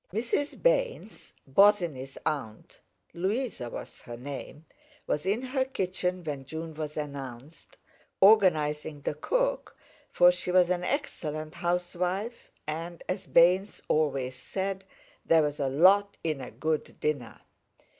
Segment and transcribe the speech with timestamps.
[0.11, 0.59] Mrs.
[0.59, 2.79] Baynes, Bosinney's aunt
[3.13, 4.65] (Louisa was her name),
[5.05, 7.77] was in her kitchen when June was announced,
[8.19, 9.77] organizing the cook,
[10.11, 14.85] for she was an excellent housewife, and, as Baynes always said,
[15.23, 17.39] there was "a lot in a good dinner."